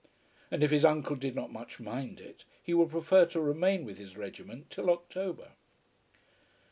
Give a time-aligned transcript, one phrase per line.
[0.49, 3.99] And if his uncle did not much mind it, he would prefer to remain with
[3.99, 5.51] his regiment till October.